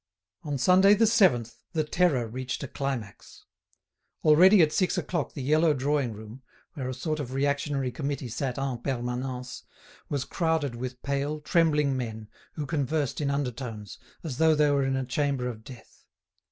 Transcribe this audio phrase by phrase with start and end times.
[0.41, 3.45] On Sunday the 7th the terror reached a climax.
[4.23, 6.41] Already at six o'clock the yellow drawing room,
[6.73, 9.61] where a sort of reactionary committee sat en permanence,
[10.09, 14.95] was crowded with pale, trembling men, who conversed in undertones, as though they were in
[14.95, 16.03] a chamber of death.